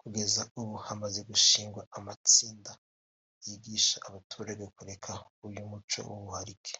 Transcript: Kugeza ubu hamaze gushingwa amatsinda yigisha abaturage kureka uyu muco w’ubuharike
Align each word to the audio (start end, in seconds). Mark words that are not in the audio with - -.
Kugeza 0.00 0.40
ubu 0.60 0.74
hamaze 0.86 1.20
gushingwa 1.30 1.82
amatsinda 1.98 2.70
yigisha 3.46 3.96
abaturage 4.08 4.64
kureka 4.76 5.10
uyu 5.46 5.60
muco 5.70 5.98
w’ubuharike 6.08 6.74